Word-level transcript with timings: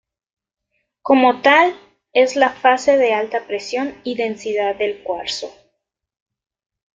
Como 1.03 1.43
tal, 1.43 1.75
es 2.11 2.35
la 2.35 2.49
fase 2.49 2.97
de 2.97 3.13
alta 3.13 3.45
presión 3.45 4.01
y 4.03 4.15
densidad 4.15 4.75
del 4.75 5.03
cuarzo. 5.03 5.53